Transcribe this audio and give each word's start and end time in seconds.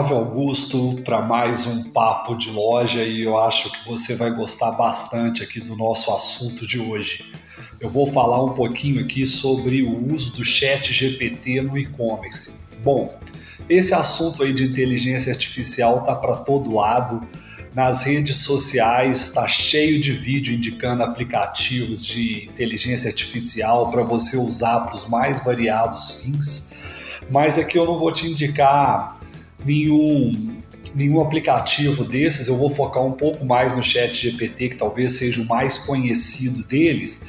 Flávio 0.00 0.16
Augusto 0.16 0.98
para 1.04 1.20
mais 1.20 1.66
um 1.66 1.82
papo 1.82 2.34
de 2.34 2.50
loja 2.50 3.02
e 3.02 3.20
eu 3.20 3.38
acho 3.38 3.70
que 3.70 3.86
você 3.86 4.14
vai 4.14 4.30
gostar 4.30 4.70
bastante 4.70 5.42
aqui 5.42 5.60
do 5.60 5.76
nosso 5.76 6.10
assunto 6.10 6.66
de 6.66 6.78
hoje. 6.78 7.30
Eu 7.78 7.90
vou 7.90 8.06
falar 8.06 8.42
um 8.42 8.54
pouquinho 8.54 8.98
aqui 8.98 9.26
sobre 9.26 9.82
o 9.82 10.10
uso 10.10 10.34
do 10.34 10.42
Chat 10.42 10.90
GPT 10.90 11.60
no 11.60 11.76
e-commerce. 11.76 12.54
Bom, 12.82 13.14
esse 13.68 13.92
assunto 13.92 14.42
aí 14.42 14.54
de 14.54 14.64
inteligência 14.64 15.32
artificial 15.32 16.02
tá 16.02 16.16
para 16.16 16.36
todo 16.36 16.74
lado. 16.74 17.20
Nas 17.74 18.04
redes 18.04 18.38
sociais 18.38 19.20
está 19.20 19.46
cheio 19.48 20.00
de 20.00 20.14
vídeo 20.14 20.54
indicando 20.54 21.02
aplicativos 21.02 22.02
de 22.06 22.46
inteligência 22.46 23.10
artificial 23.10 23.90
para 23.90 24.02
você 24.02 24.38
usar 24.38 24.80
para 24.80 24.94
os 24.94 25.06
mais 25.06 25.44
variados 25.44 26.22
fins. 26.22 26.72
Mas 27.30 27.58
aqui 27.58 27.78
eu 27.78 27.84
não 27.84 27.98
vou 27.98 28.10
te 28.10 28.26
indicar 28.26 29.19
nenhum, 29.64 30.58
nenhum 30.94 31.20
aplicativo 31.20 32.04
desses, 32.04 32.48
eu 32.48 32.56
vou 32.56 32.70
focar 32.70 33.04
um 33.04 33.12
pouco 33.12 33.44
mais 33.44 33.76
no 33.76 33.82
Chat 33.82 34.14
GPT, 34.14 34.70
que 34.70 34.76
talvez 34.76 35.12
seja 35.12 35.42
o 35.42 35.46
mais 35.46 35.78
conhecido 35.78 36.62
deles. 36.64 37.22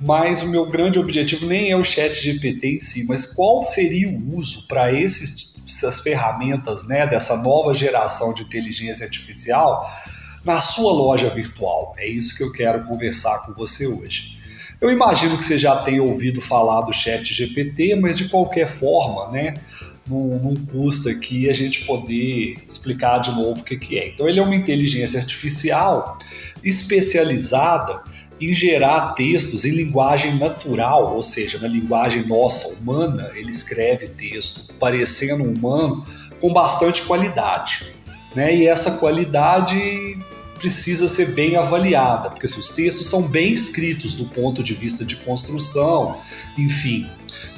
Mas 0.00 0.42
o 0.42 0.48
meu 0.48 0.66
grande 0.66 0.98
objetivo 0.98 1.46
nem 1.46 1.70
é 1.70 1.76
o 1.76 1.84
Chat 1.84 2.14
GPT 2.14 2.76
em 2.76 2.80
si, 2.80 3.04
mas 3.06 3.24
qual 3.24 3.64
seria 3.64 4.08
o 4.08 4.36
uso 4.36 4.66
para 4.66 4.92
essas 4.92 6.00
ferramentas 6.02 6.86
né, 6.86 7.06
dessa 7.06 7.36
nova 7.36 7.72
geração 7.72 8.34
de 8.34 8.42
inteligência 8.42 9.04
artificial 9.04 9.88
na 10.44 10.60
sua 10.60 10.92
loja 10.92 11.30
virtual? 11.30 11.94
É 11.96 12.08
isso 12.08 12.36
que 12.36 12.42
eu 12.42 12.50
quero 12.50 12.84
conversar 12.84 13.46
com 13.46 13.54
você 13.54 13.86
hoje. 13.86 14.42
Eu 14.80 14.90
imagino 14.90 15.38
que 15.38 15.44
você 15.44 15.56
já 15.56 15.76
tenha 15.76 16.02
ouvido 16.02 16.40
falar 16.40 16.80
do 16.80 16.92
Chat 16.92 17.32
GPT, 17.32 17.94
mas 17.94 18.18
de 18.18 18.28
qualquer 18.28 18.66
forma, 18.66 19.30
né? 19.30 19.54
Não, 20.06 20.54
custa 20.70 21.10
aqui 21.10 21.48
a 21.48 21.52
gente 21.52 21.84
poder 21.84 22.54
explicar 22.66 23.18
de 23.18 23.30
novo 23.30 23.60
o 23.60 23.64
que, 23.64 23.76
que 23.76 23.98
é. 23.98 24.08
Então, 24.08 24.28
ele 24.28 24.40
é 24.40 24.42
uma 24.42 24.54
inteligência 24.54 25.20
artificial 25.20 26.18
especializada 26.62 28.02
em 28.40 28.52
gerar 28.52 29.14
textos 29.14 29.64
em 29.64 29.70
linguagem 29.70 30.36
natural, 30.36 31.14
ou 31.14 31.22
seja, 31.22 31.60
na 31.60 31.68
linguagem 31.68 32.26
nossa, 32.26 32.80
humana, 32.80 33.30
ele 33.36 33.50
escreve 33.50 34.08
texto 34.08 34.72
parecendo 34.80 35.44
humano 35.44 36.04
com 36.40 36.52
bastante 36.52 37.02
qualidade. 37.02 37.92
Né? 38.34 38.56
E 38.56 38.66
essa 38.66 38.98
qualidade 38.98 40.18
precisa 40.62 41.08
ser 41.08 41.32
bem 41.32 41.56
avaliada, 41.56 42.30
porque 42.30 42.46
se 42.46 42.56
os 42.56 42.68
textos 42.68 43.08
são 43.08 43.22
bem 43.22 43.52
escritos 43.52 44.14
do 44.14 44.26
ponto 44.26 44.62
de 44.62 44.74
vista 44.74 45.04
de 45.04 45.16
construção, 45.16 46.18
enfim, 46.56 47.10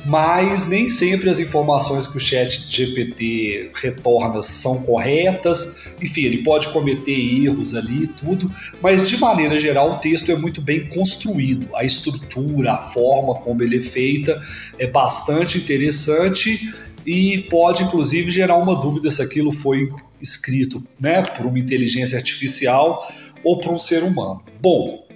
mas 0.06 0.66
nem 0.66 0.88
sempre 0.88 1.28
as 1.28 1.38
informações 1.38 2.06
que 2.06 2.16
o 2.16 2.20
chat 2.20 2.64
GPT 2.66 3.72
retorna 3.74 4.40
são 4.40 4.82
corretas, 4.82 5.86
enfim, 6.00 6.22
ele 6.22 6.38
pode 6.38 6.68
cometer 6.68 7.12
erros 7.12 7.74
ali 7.74 8.06
tudo, 8.06 8.50
mas 8.80 9.06
de 9.06 9.18
maneira 9.18 9.60
geral 9.60 9.92
o 9.92 9.96
texto 9.96 10.32
é 10.32 10.36
muito 10.36 10.62
bem 10.62 10.88
construído, 10.88 11.68
a 11.76 11.84
estrutura, 11.84 12.72
a 12.72 12.78
forma 12.78 13.34
como 13.34 13.62
ele 13.62 13.76
é 13.76 13.82
feita 13.82 14.42
é 14.78 14.86
bastante 14.86 15.58
interessante 15.58 16.72
e 17.06 17.46
pode 17.50 17.82
inclusive 17.82 18.30
gerar 18.30 18.56
uma 18.56 18.74
dúvida 18.74 19.10
se 19.10 19.20
aquilo 19.20 19.52
foi 19.52 19.92
escrito 20.24 20.82
né, 20.98 21.22
por 21.22 21.46
uma 21.46 21.58
inteligência 21.58 22.16
artificial 22.16 23.06
ou 23.44 23.60
por 23.60 23.72
um 23.72 23.78
ser 23.78 24.02
humano. 24.02 24.42
Bom, 24.60 25.06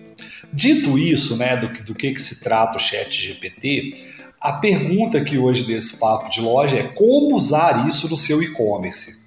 dito 0.53 0.99
isso, 0.99 1.37
né, 1.37 1.57
do, 1.57 1.69
do 1.83 1.95
que, 1.95 2.13
que 2.13 2.21
se 2.21 2.41
trata 2.41 2.77
o 2.77 2.81
chat 2.81 3.11
GPT, 3.11 3.95
a 4.41 4.53
pergunta 4.53 5.19
aqui 5.19 5.37
hoje 5.37 5.65
desse 5.65 5.97
papo 5.97 6.31
de 6.31 6.41
loja 6.41 6.77
é 6.79 6.83
como 6.85 7.35
usar 7.35 7.89
isso 7.89 8.09
no 8.09 8.17
seu 8.17 8.41
e-commerce. 8.43 9.27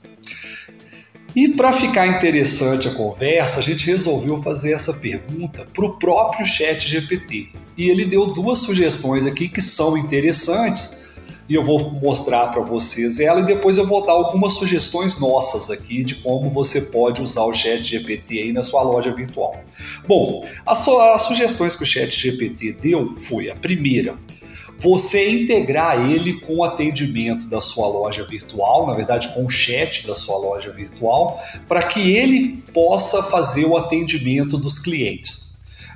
E 1.36 1.50
para 1.50 1.72
ficar 1.72 2.08
interessante 2.08 2.88
a 2.88 2.94
conversa, 2.94 3.60
a 3.60 3.64
gente 3.64 3.86
resolveu 3.86 4.42
fazer 4.42 4.74
essa 4.74 4.94
pergunta 4.94 5.66
para 5.74 5.86
o 5.86 5.98
próprio 5.98 6.46
Chat 6.46 6.88
GPT. 6.88 7.50
E 7.78 7.90
ele 7.90 8.06
deu 8.06 8.28
duas 8.28 8.60
sugestões 8.60 9.26
aqui 9.26 9.48
que 9.48 9.62
são 9.62 9.98
interessantes 9.98 11.06
e 11.52 11.56
eu 11.56 11.66
vou 11.66 11.92
mostrar 11.92 12.48
para 12.48 12.62
vocês 12.62 13.20
ela 13.20 13.42
e 13.42 13.46
depois 13.46 13.78
eu 13.78 13.86
vou 13.86 14.06
dar 14.06 14.14
algumas 14.14 14.54
sugestões 14.54 15.20
nossas 15.20 15.70
aqui 15.70 16.02
de 16.02 16.16
como 16.16 16.50
você 16.50 16.80
pode 16.80 17.22
usar 17.22 17.44
o 17.44 17.54
Chat 17.54 17.84
GPT 17.84 18.40
aí 18.40 18.54
na 18.54 18.64
sua 18.64 18.82
loja 18.84 19.14
virtual. 19.14 19.62
Bom, 20.08 20.48
as, 20.66 20.88
as 20.88 21.22
sugestões 21.24 21.76
que 21.76 21.84
o 21.84 21.86
Chat 21.86 22.10
GPT 22.10 22.78
deu 22.82 23.14
foi 23.18 23.50
a 23.50 23.56
primeira, 23.56 24.16
você 24.80 25.30
integrar 25.30 26.10
ele 26.10 26.40
com 26.40 26.56
o 26.56 26.64
atendimento 26.64 27.50
da 27.50 27.60
sua 27.60 27.90
loja 27.90 28.26
virtual, 28.26 28.88
na 28.88 28.94
verdade 28.94 29.28
com 29.34 29.46
o 29.46 29.50
chat 29.50 30.08
da 30.08 30.16
sua 30.16 30.38
loja 30.38 30.72
virtual, 30.72 31.38
para 31.68 31.84
que 31.84 32.16
ele 32.16 32.64
possa 32.74 33.22
fazer 33.22 33.66
o 33.66 33.76
atendimento 33.76 34.58
dos 34.58 34.80
clientes. 34.80 35.51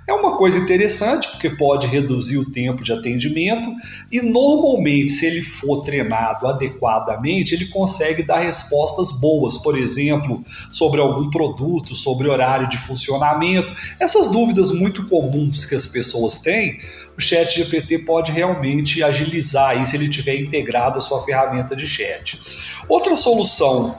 É 0.07 0.13
uma 0.13 0.37
coisa 0.37 0.59
interessante 0.59 1.27
porque 1.29 1.49
pode 1.49 1.87
reduzir 1.87 2.37
o 2.37 2.51
tempo 2.51 2.83
de 2.83 2.93
atendimento 2.93 3.67
e 4.11 4.21
normalmente, 4.21 5.11
se 5.11 5.25
ele 5.25 5.41
for 5.41 5.81
treinado 5.81 6.45
adequadamente, 6.45 7.55
ele 7.55 7.65
consegue 7.67 8.21
dar 8.21 8.39
respostas 8.39 9.11
boas, 9.11 9.57
por 9.57 9.75
exemplo, 9.75 10.43
sobre 10.71 11.01
algum 11.01 11.31
produto, 11.31 11.95
sobre 11.95 12.27
horário 12.27 12.69
de 12.69 12.77
funcionamento. 12.77 13.73
Essas 13.99 14.27
dúvidas 14.27 14.71
muito 14.71 15.07
comuns 15.07 15.65
que 15.65 15.73
as 15.73 15.87
pessoas 15.87 16.37
têm, 16.37 16.77
o 17.17 17.21
Chat 17.21 17.55
GPT 17.55 17.99
pode 17.99 18.31
realmente 18.31 19.01
agilizar 19.01 19.81
isso 19.81 19.91
se 19.91 19.97
ele 19.97 20.09
tiver 20.09 20.39
integrado 20.39 20.97
a 20.97 21.01
sua 21.01 21.23
ferramenta 21.23 21.75
de 21.75 21.87
chat. 21.87 22.39
Outra 22.89 23.15
solução 23.15 23.97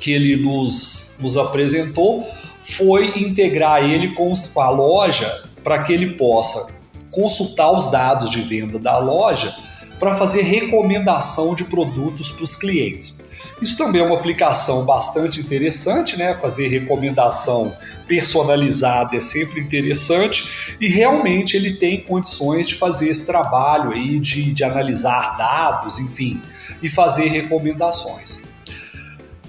que 0.00 0.12
ele 0.12 0.36
nos, 0.36 1.16
nos 1.20 1.36
apresentou 1.36 2.26
foi 2.66 3.18
integrar 3.18 3.84
ele 3.84 4.12
com 4.14 4.34
a 4.56 4.70
loja 4.70 5.42
para 5.62 5.82
que 5.82 5.92
ele 5.92 6.14
possa 6.14 6.74
consultar 7.10 7.70
os 7.70 7.90
dados 7.90 8.28
de 8.28 8.42
venda 8.42 8.78
da 8.78 8.98
loja 8.98 9.54
para 9.98 10.16
fazer 10.16 10.42
recomendação 10.42 11.54
de 11.54 11.64
produtos 11.64 12.30
para 12.30 12.44
os 12.44 12.54
clientes. 12.54 13.16
Isso 13.62 13.78
também 13.78 14.02
é 14.02 14.04
uma 14.04 14.16
aplicação 14.16 14.84
bastante 14.84 15.40
interessante, 15.40 16.18
né? 16.18 16.34
Fazer 16.34 16.68
recomendação 16.68 17.74
personalizada 18.06 19.16
é 19.16 19.20
sempre 19.20 19.60
interessante 19.60 20.76
e 20.78 20.88
realmente 20.88 21.56
ele 21.56 21.74
tem 21.74 22.02
condições 22.02 22.68
de 22.68 22.74
fazer 22.74 23.08
esse 23.08 23.24
trabalho 23.24 23.92
aí 23.92 24.18
de, 24.18 24.52
de 24.52 24.62
analisar 24.62 25.38
dados, 25.38 25.98
enfim, 25.98 26.42
e 26.82 26.90
fazer 26.90 27.28
recomendações. 27.28 28.38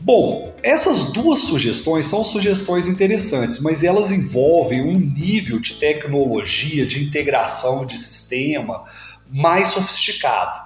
Bom, 0.07 0.53
essas 0.63 1.07
duas 1.07 1.40
sugestões 1.40 2.06
são 2.06 2.23
sugestões 2.23 2.88
interessantes, 2.88 3.59
mas 3.59 3.84
elas 3.84 4.09
envolvem 4.09 4.81
um 4.81 4.94
nível 4.94 5.59
de 5.59 5.73
tecnologia, 5.73 6.88
de 6.88 7.03
integração 7.03 7.85
de 7.85 7.97
sistema 7.97 8.85
mais 9.29 9.67
sofisticado. 9.67 10.62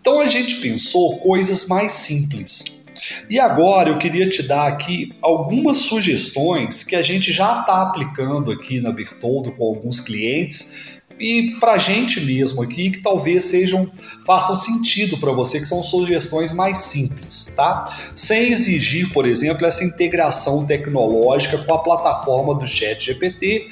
Então 0.00 0.20
a 0.20 0.28
gente 0.28 0.60
pensou 0.60 1.18
coisas 1.18 1.66
mais 1.66 1.90
simples. 1.90 2.64
E 3.28 3.40
agora 3.40 3.90
eu 3.90 3.98
queria 3.98 4.28
te 4.28 4.44
dar 4.44 4.68
aqui 4.68 5.12
algumas 5.20 5.78
sugestões 5.78 6.84
que 6.84 6.94
a 6.94 7.02
gente 7.02 7.32
já 7.32 7.62
está 7.62 7.82
aplicando 7.82 8.52
aqui 8.52 8.80
na 8.80 8.92
Bertoldo 8.92 9.50
com 9.50 9.64
alguns 9.64 9.98
clientes 9.98 10.95
e 11.18 11.56
para 11.58 11.72
a 11.72 11.78
gente 11.78 12.20
mesmo 12.20 12.62
aqui 12.62 12.90
que 12.90 13.00
talvez 13.00 13.44
sejam 13.44 13.90
façam 14.26 14.56
sentido 14.56 15.18
para 15.18 15.32
você, 15.32 15.60
que 15.60 15.66
são 15.66 15.82
sugestões 15.82 16.52
mais 16.52 16.78
simples, 16.78 17.52
tá? 17.56 17.84
Sem 18.14 18.50
exigir, 18.52 19.12
por 19.12 19.26
exemplo, 19.26 19.66
essa 19.66 19.84
integração 19.84 20.66
tecnológica 20.66 21.58
com 21.58 21.74
a 21.74 21.78
plataforma 21.78 22.54
do 22.54 22.66
Chat 22.66 23.04
GPT, 23.04 23.68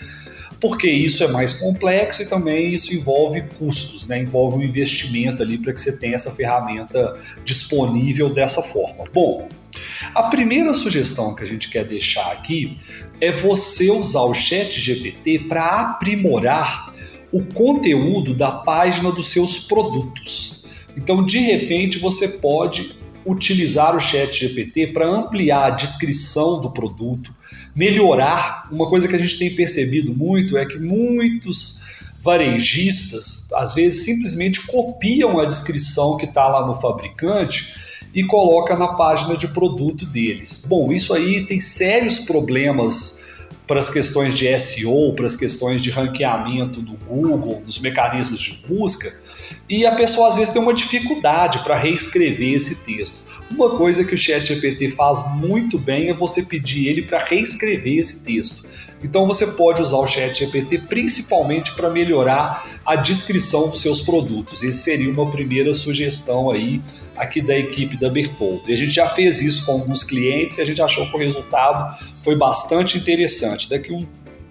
porque 0.61 0.89
isso 0.89 1.23
é 1.23 1.29
mais 1.29 1.53
complexo 1.53 2.23
e 2.23 2.27
também 2.27 2.73
isso 2.73 2.95
envolve 2.95 3.43
custos, 3.59 4.07
né? 4.07 4.21
Envolve 4.21 4.57
um 4.57 4.63
investimento 4.63 5.43
ali 5.43 5.59
para 5.59 5.73
que 5.73 5.81
você 5.81 5.97
tenha 5.99 6.15
essa 6.15 6.31
ferramenta 6.31 7.19
disponível 7.45 8.31
dessa 8.31 8.63
forma. 8.63 9.05
Bom, 9.13 9.47
a 10.15 10.23
primeira 10.25 10.73
sugestão 10.73 11.35
que 11.35 11.43
a 11.43 11.47
gente 11.47 11.69
quer 11.69 11.85
deixar 11.85 12.33
aqui 12.33 12.79
é 13.21 13.31
você 13.31 13.91
usar 13.91 14.23
o 14.23 14.33
Chat 14.33 14.81
GPT 14.81 15.41
para 15.41 15.81
aprimorar 15.81 16.94
o 17.35 17.45
conteúdo 17.45 18.33
da 18.33 18.53
página 18.53 19.11
dos 19.11 19.27
seus 19.27 19.59
produtos. 19.59 20.65
Então, 20.97 21.21
de 21.25 21.39
repente, 21.39 21.99
você 21.99 22.29
pode 22.29 22.97
utilizar 23.27 23.97
o 23.97 23.99
Chat 23.99 24.39
GPT 24.39 24.89
para 24.93 25.09
ampliar 25.09 25.65
a 25.65 25.71
descrição 25.71 26.61
do 26.61 26.71
produto, 26.71 27.35
melhorar. 27.75 28.69
Uma 28.71 28.87
coisa 28.87 29.09
que 29.09 29.17
a 29.17 29.19
gente 29.19 29.37
tem 29.37 29.53
percebido 29.53 30.15
muito 30.15 30.57
é 30.57 30.65
que 30.65 30.79
muitos 30.79 31.83
varejistas 32.21 33.49
às 33.53 33.75
vezes 33.75 34.05
simplesmente 34.05 34.65
copiam 34.69 35.41
a 35.41 35.45
descrição 35.45 36.17
que 36.17 36.27
está 36.27 36.47
lá 36.47 36.65
no 36.65 36.77
fabricante 36.77 37.75
e 38.15 38.23
coloca 38.23 38.77
na 38.77 38.89
página 38.89 39.37
de 39.37 39.49
produto 39.49 40.07
deles. 40.07 40.65
Bom, 40.69 40.93
isso 40.93 41.13
aí 41.13 41.45
tem 41.45 41.61
sérios 41.61 42.21
problemas 42.21 43.25
para 43.67 43.81
as 43.81 43.89
questões 43.89 44.37
de 44.37 44.59
SEO, 44.59 45.15
para 45.15 45.27
as 45.27 45.37
questões 45.37 45.83
de 45.83 45.91
ranqueamento 45.91 46.83
do 46.83 46.95
Google, 47.07 47.63
dos 47.65 47.79
mecanismos 47.79 48.41
de 48.41 48.63
busca, 48.67 49.13
e 49.69 49.87
a 49.87 49.95
pessoa 49.95 50.29
às 50.29 50.37
vezes 50.37 50.53
tem 50.53 50.61
uma 50.61 50.75
dificuldade 50.75 51.61
para 51.61 51.77
reescrever 51.77 52.55
esse 52.55 52.85
texto. 52.85 53.24
Uma 53.55 53.77
coisa 53.77 54.05
que 54.05 54.13
o 54.13 54.19
ChatGPT 54.19 54.89
faz 54.89 55.25
muito 55.37 55.79
bem 55.79 56.09
é 56.09 56.13
você 56.13 56.43
pedir 56.43 56.89
ele 56.89 57.03
para 57.03 57.23
reescrever 57.25 57.99
esse 57.99 58.25
texto. 58.25 58.65
Então 59.01 59.29
você 59.29 59.47
pode 59.47 59.81
usar 59.81 59.99
o 59.99 60.07
ChatGPT 60.09 60.79
principalmente 60.79 61.73
para 61.73 61.89
melhorar 61.89 62.81
a 62.85 62.97
descrição 62.97 63.69
dos 63.69 63.81
seus 63.81 64.01
produtos. 64.01 64.65
Esse 64.65 64.79
seria 64.79 65.09
uma 65.09 65.31
primeira 65.31 65.73
sugestão 65.73 66.51
aí 66.51 66.83
aqui 67.15 67.41
da 67.41 67.57
equipe 67.57 67.97
da 67.97 68.09
Bertoldo. 68.09 68.65
E 68.67 68.73
a 68.73 68.77
gente 68.77 68.91
já 68.91 69.07
fez 69.07 69.41
isso 69.41 69.65
com 69.65 69.73
alguns 69.73 70.03
clientes 70.03 70.59
e 70.59 70.61
a 70.61 70.65
gente 70.65 70.83
achou 70.83 71.09
que 71.09 71.15
o 71.15 71.19
resultado 71.19 71.97
foi 72.25 72.35
bastante 72.35 72.99
interessante. 72.99 73.71
Daqui 73.71 73.93
um 73.93 74.05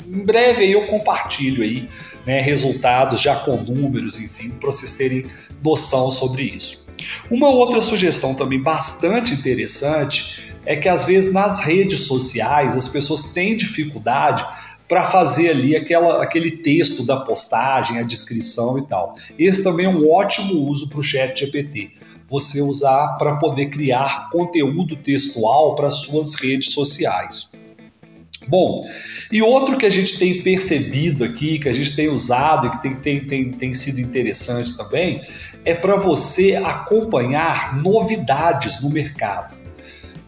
em 0.07 0.23
breve 0.23 0.63
aí 0.63 0.71
eu 0.71 0.85
compartilho 0.85 1.63
aí 1.63 1.87
né, 2.25 2.41
resultados 2.41 3.21
já 3.21 3.37
com 3.37 3.57
números, 3.57 4.19
enfim, 4.19 4.49
para 4.49 4.71
vocês 4.71 4.91
terem 4.93 5.25
noção 5.63 6.11
sobre 6.11 6.43
isso. 6.43 6.82
Uma 7.29 7.49
outra 7.49 7.81
sugestão 7.81 8.33
também 8.33 8.61
bastante 8.61 9.33
interessante 9.33 10.53
é 10.65 10.75
que 10.75 10.87
às 10.87 11.03
vezes 11.05 11.33
nas 11.33 11.59
redes 11.59 12.07
sociais 12.07 12.75
as 12.75 12.87
pessoas 12.87 13.23
têm 13.23 13.55
dificuldade 13.55 14.45
para 14.87 15.05
fazer 15.05 15.49
ali 15.49 15.75
aquela, 15.75 16.21
aquele 16.21 16.51
texto 16.51 17.03
da 17.03 17.17
postagem, 17.17 17.99
a 17.99 18.03
descrição 18.03 18.77
e 18.77 18.85
tal. 18.85 19.15
Esse 19.39 19.63
também 19.63 19.85
é 19.85 19.89
um 19.89 20.11
ótimo 20.11 20.53
uso 20.69 20.89
para 20.89 20.99
o 20.99 21.03
chat 21.03 21.39
GPT. 21.39 21.91
Você 22.27 22.61
usar 22.61 23.15
para 23.17 23.35
poder 23.37 23.67
criar 23.67 24.29
conteúdo 24.29 24.95
textual 24.95 25.75
para 25.75 25.89
suas 25.89 26.35
redes 26.35 26.73
sociais. 26.73 27.52
Bom, 28.47 28.81
e 29.31 29.41
outro 29.41 29.77
que 29.77 29.85
a 29.85 29.89
gente 29.89 30.17
tem 30.17 30.41
percebido 30.41 31.23
aqui, 31.23 31.59
que 31.59 31.69
a 31.69 31.73
gente 31.73 31.95
tem 31.95 32.09
usado 32.09 32.67
e 32.67 32.69
que 32.71 32.81
tem, 32.81 32.95
tem, 32.95 33.19
tem, 33.19 33.51
tem 33.51 33.73
sido 33.73 33.99
interessante 33.99 34.75
também, 34.75 35.21
é 35.65 35.73
para 35.73 35.95
você 35.95 36.55
acompanhar 36.55 37.81
novidades 37.81 38.81
no 38.81 38.89
mercado. 38.89 39.55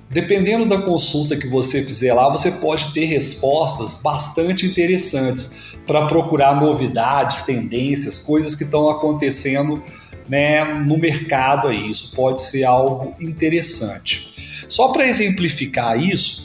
Dependendo 0.09 0.65
da 0.65 0.81
consulta 0.81 1.35
que 1.35 1.47
você 1.47 1.83
fizer 1.83 2.13
lá, 2.13 2.29
você 2.29 2.51
pode 2.51 2.93
ter 2.93 3.05
respostas 3.05 3.97
bastante 3.97 4.65
interessantes 4.65 5.75
para 5.85 6.05
procurar 6.05 6.59
novidades, 6.59 7.41
tendências, 7.41 8.17
coisas 8.17 8.55
que 8.55 8.63
estão 8.63 8.87
acontecendo 8.87 9.83
né, 10.29 10.63
no 10.87 10.97
mercado 10.97 11.67
aí. 11.67 11.89
Isso 11.89 12.13
pode 12.15 12.41
ser 12.41 12.63
algo 12.63 13.13
interessante. 13.19 14.65
Só 14.69 14.89
para 14.89 15.07
exemplificar 15.07 15.99
isso, 15.99 16.44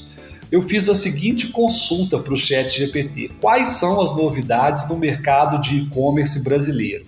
eu 0.51 0.61
fiz 0.63 0.89
a 0.89 0.95
seguinte 0.95 1.49
consulta 1.49 2.19
para 2.19 2.35
o 2.35 2.37
Chat 2.37 2.77
GPT: 2.77 3.31
quais 3.41 3.69
são 3.69 4.01
as 4.01 4.17
novidades 4.17 4.89
no 4.89 4.97
mercado 4.97 5.61
de 5.61 5.79
e-commerce 5.79 6.43
brasileiro? 6.43 7.07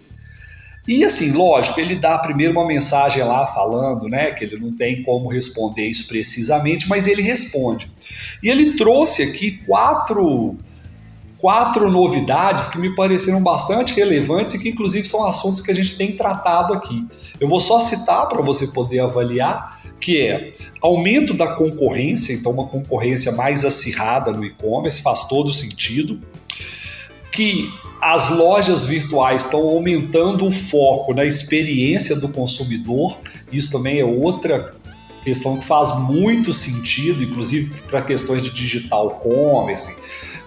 E 0.86 1.04
assim, 1.04 1.30
lógico, 1.30 1.78
ele 1.78 1.94
dá 1.94 2.18
primeiro 2.18 2.52
uma 2.52 2.66
mensagem 2.66 3.22
lá 3.22 3.46
falando, 3.46 4.08
né, 4.08 4.32
que 4.32 4.44
ele 4.44 4.58
não 4.58 4.74
tem 4.74 5.00
como 5.02 5.28
responder 5.28 5.86
isso 5.86 6.08
precisamente, 6.08 6.88
mas 6.88 7.06
ele 7.06 7.22
responde. 7.22 7.88
E 8.42 8.48
ele 8.48 8.76
trouxe 8.76 9.22
aqui 9.22 9.60
quatro 9.64 10.56
quatro 11.38 11.90
novidades 11.90 12.68
que 12.68 12.78
me 12.78 12.94
pareceram 12.94 13.42
bastante 13.42 13.94
relevantes 13.94 14.54
e 14.54 14.60
que 14.60 14.68
inclusive 14.68 15.06
são 15.08 15.26
assuntos 15.26 15.60
que 15.60 15.72
a 15.72 15.74
gente 15.74 15.96
tem 15.96 16.14
tratado 16.14 16.72
aqui. 16.72 17.04
Eu 17.40 17.48
vou 17.48 17.58
só 17.60 17.80
citar 17.80 18.28
para 18.28 18.40
você 18.40 18.68
poder 18.68 19.00
avaliar, 19.00 19.81
que 20.02 20.20
é 20.20 20.52
aumento 20.82 21.32
da 21.32 21.54
concorrência, 21.54 22.32
então 22.32 22.50
uma 22.50 22.66
concorrência 22.66 23.30
mais 23.30 23.64
acirrada 23.64 24.32
no 24.32 24.44
e-commerce, 24.44 25.00
faz 25.00 25.28
todo 25.28 25.52
sentido, 25.52 26.20
que 27.30 27.70
as 28.00 28.28
lojas 28.28 28.84
virtuais 28.84 29.44
estão 29.44 29.60
aumentando 29.60 30.44
o 30.44 30.50
foco 30.50 31.14
na 31.14 31.24
experiência 31.24 32.16
do 32.16 32.28
consumidor, 32.28 33.16
isso 33.52 33.70
também 33.70 34.00
é 34.00 34.04
outra 34.04 34.72
questão 35.22 35.56
que 35.56 35.64
faz 35.64 35.96
muito 36.00 36.52
sentido, 36.52 37.22
inclusive 37.22 37.70
para 37.88 38.02
questões 38.02 38.42
de 38.42 38.50
digital 38.50 39.10
commerce, 39.20 39.94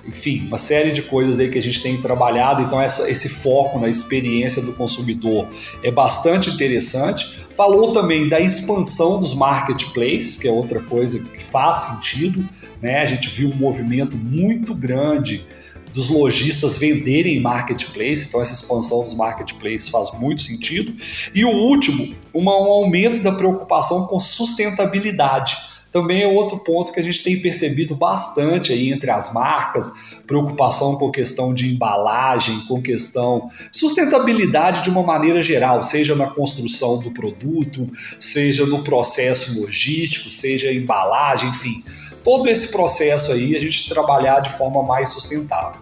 enfim, 0.07 0.45
uma 0.47 0.57
série 0.57 0.91
de 0.91 1.01
coisas 1.01 1.39
aí 1.39 1.49
que 1.49 1.57
a 1.57 1.61
gente 1.61 1.81
tem 1.81 1.99
trabalhado. 1.99 2.61
Então, 2.61 2.79
essa, 2.79 3.09
esse 3.09 3.27
foco 3.27 3.79
na 3.79 3.89
experiência 3.89 4.61
do 4.61 4.73
consumidor 4.73 5.47
é 5.81 5.91
bastante 5.91 6.49
interessante. 6.49 7.45
Falou 7.55 7.93
também 7.93 8.29
da 8.29 8.39
expansão 8.39 9.19
dos 9.19 9.33
marketplaces, 9.33 10.37
que 10.37 10.47
é 10.47 10.51
outra 10.51 10.81
coisa 10.81 11.19
que 11.19 11.41
faz 11.41 11.77
sentido. 11.77 12.47
Né? 12.81 12.99
A 12.99 13.05
gente 13.05 13.29
viu 13.29 13.49
um 13.49 13.55
movimento 13.55 14.17
muito 14.17 14.75
grande 14.75 15.45
dos 15.93 16.09
lojistas 16.09 16.77
venderem 16.77 17.37
em 17.37 17.41
marketplace, 17.41 18.25
então 18.27 18.41
essa 18.41 18.53
expansão 18.53 18.99
dos 18.99 19.13
marketplaces 19.13 19.87
faz 19.87 20.11
muito 20.19 20.41
sentido. 20.41 20.93
E 21.33 21.45
o 21.45 21.49
último, 21.49 22.13
um 22.33 22.49
aumento 22.49 23.21
da 23.21 23.31
preocupação 23.31 24.05
com 24.05 24.19
sustentabilidade 24.19 25.55
também 25.95 26.23
é 26.23 26.27
outro 26.27 26.57
ponto 26.57 26.91
que 26.91 26.99
a 26.99 27.03
gente 27.03 27.23
tem 27.23 27.41
percebido 27.41 27.95
bastante 27.95 28.73
aí 28.73 28.91
entre 28.91 29.09
as 29.09 29.31
marcas, 29.31 29.89
preocupação 30.27 30.97
com 30.97 31.09
questão 31.09 31.53
de 31.53 31.73
embalagem, 31.73 32.65
com 32.67 32.81
questão 32.81 33.49
sustentabilidade 33.71 34.81
de 34.81 34.89
uma 34.89 35.01
maneira 35.01 35.41
geral, 35.41 35.81
seja 35.83 36.13
na 36.13 36.27
construção 36.27 36.99
do 36.99 37.11
produto, 37.11 37.89
seja 38.19 38.65
no 38.65 38.83
processo 38.83 39.57
logístico, 39.57 40.29
seja 40.29 40.69
embalagem, 40.69 41.47
enfim, 41.47 41.81
todo 42.25 42.49
esse 42.49 42.73
processo 42.73 43.31
aí 43.31 43.55
a 43.55 43.59
gente 43.59 43.87
trabalhar 43.87 44.41
de 44.41 44.49
forma 44.49 44.83
mais 44.83 45.07
sustentável. 45.13 45.79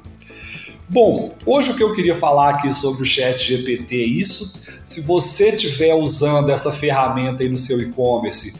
Bom, 0.88 1.33
hoje 1.44 1.71
o 1.71 1.75
que 1.75 1.81
eu 1.81 1.95
queria 1.95 2.15
falar 2.15 2.51
aqui 2.51 2.71
sobre 2.71 3.01
o 3.01 3.06
Chat 3.06 3.48
GPT 3.48 3.95
é 3.95 4.06
isso. 4.06 4.62
Se 4.86 5.01
você 5.01 5.50
estiver 5.50 5.95
usando 5.95 6.51
essa 6.51 6.71
ferramenta 6.71 7.42
aí 7.42 7.50
no 7.50 7.57
seu 7.57 7.81
e-commerce, 7.81 8.54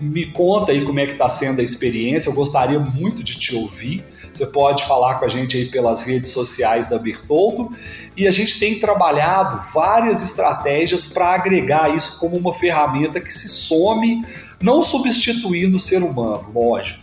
me 0.00 0.26
conta 0.26 0.72
aí 0.72 0.84
como 0.84 0.98
é 0.98 1.06
que 1.06 1.12
está 1.12 1.28
sendo 1.28 1.60
a 1.60 1.64
experiência. 1.64 2.28
Eu 2.28 2.34
gostaria 2.34 2.78
muito 2.78 3.22
de 3.22 3.38
te 3.38 3.54
ouvir. 3.54 4.04
Você 4.32 4.46
pode 4.46 4.84
falar 4.84 5.16
com 5.16 5.24
a 5.24 5.28
gente 5.28 5.56
aí 5.56 5.66
pelas 5.66 6.02
redes 6.02 6.30
sociais 6.30 6.86
da 6.86 6.98
Bertoldo. 6.98 7.70
E 8.16 8.26
a 8.26 8.30
gente 8.30 8.58
tem 8.58 8.80
trabalhado 8.80 9.60
várias 9.72 10.22
estratégias 10.22 11.06
para 11.06 11.34
agregar 11.34 11.94
isso 11.94 12.18
como 12.18 12.36
uma 12.36 12.52
ferramenta 12.52 13.20
que 13.20 13.32
se 13.32 13.48
some, 13.48 14.24
não 14.60 14.82
substituindo 14.82 15.76
o 15.76 15.80
ser 15.80 16.02
humano, 16.02 16.50
lógico, 16.52 17.02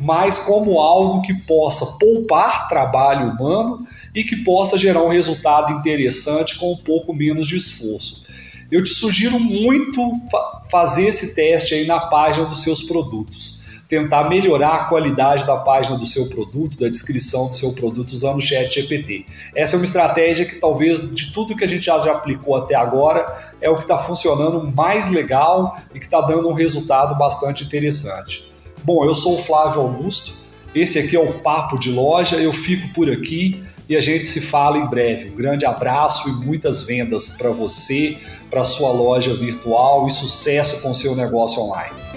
mas 0.00 0.38
como 0.38 0.80
algo 0.80 1.22
que 1.22 1.34
possa 1.42 1.98
poupar 1.98 2.68
trabalho 2.68 3.30
humano 3.30 3.86
e 4.14 4.22
que 4.24 4.36
possa 4.36 4.76
gerar 4.76 5.02
um 5.02 5.08
resultado 5.08 5.72
interessante 5.72 6.58
com 6.58 6.72
um 6.72 6.76
pouco 6.76 7.14
menos 7.14 7.46
de 7.46 7.56
esforço 7.56 8.25
eu 8.70 8.82
te 8.82 8.90
sugiro 8.90 9.38
muito 9.38 10.12
fa 10.30 10.56
fazer 10.68 11.06
esse 11.06 11.34
teste 11.34 11.74
aí 11.74 11.86
na 11.86 12.00
página 12.00 12.44
dos 12.46 12.62
seus 12.62 12.82
produtos. 12.82 13.64
Tentar 13.88 14.28
melhorar 14.28 14.74
a 14.74 14.84
qualidade 14.86 15.46
da 15.46 15.56
página 15.58 15.96
do 15.96 16.04
seu 16.04 16.28
produto, 16.28 16.76
da 16.76 16.88
descrição 16.88 17.46
do 17.46 17.54
seu 17.54 17.72
produto 17.72 18.10
usando 18.10 18.38
o 18.38 18.40
Chat 18.40 18.74
GPT. 18.74 19.26
Essa 19.54 19.76
é 19.76 19.78
uma 19.78 19.84
estratégia 19.84 20.44
que 20.44 20.56
talvez 20.56 21.00
de 21.14 21.32
tudo 21.32 21.54
que 21.54 21.62
a 21.62 21.68
gente 21.68 21.84
já, 21.84 22.00
já 22.00 22.10
aplicou 22.10 22.56
até 22.56 22.74
agora 22.74 23.32
é 23.60 23.70
o 23.70 23.76
que 23.76 23.82
está 23.82 23.96
funcionando 23.96 24.60
mais 24.74 25.08
legal 25.08 25.76
e 25.94 26.00
que 26.00 26.04
está 26.04 26.20
dando 26.20 26.48
um 26.48 26.52
resultado 26.52 27.14
bastante 27.14 27.62
interessante. 27.62 28.50
Bom, 28.82 29.04
eu 29.04 29.14
sou 29.14 29.34
o 29.34 29.38
Flávio 29.38 29.80
Augusto, 29.82 30.34
esse 30.76 30.98
aqui 30.98 31.16
é 31.16 31.18
o 31.18 31.32
Papo 31.40 31.78
de 31.78 31.90
Loja, 31.90 32.36
eu 32.36 32.52
fico 32.52 32.92
por 32.92 33.10
aqui 33.10 33.64
e 33.88 33.96
a 33.96 34.00
gente 34.00 34.26
se 34.26 34.42
fala 34.42 34.76
em 34.76 34.86
breve. 34.86 35.30
Um 35.30 35.34
grande 35.34 35.64
abraço 35.64 36.28
e 36.28 36.32
muitas 36.32 36.82
vendas 36.82 37.28
para 37.30 37.48
você, 37.48 38.18
para 38.50 38.62
sua 38.62 38.90
loja 38.90 39.34
virtual 39.34 40.06
e 40.06 40.10
sucesso 40.10 40.82
com 40.82 40.92
seu 40.92 41.16
negócio 41.16 41.62
online. 41.62 42.15